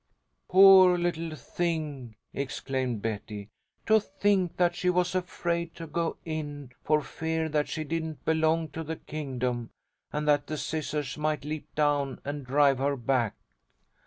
[0.47, 3.49] "Poor little thing!" exclaimed Betty.
[3.85, 8.69] "To think that she was afraid to go in, for fear that she didn't belong
[8.69, 9.69] to the kingdom,
[10.11, 13.35] and that the scissors might leap down and drive her back."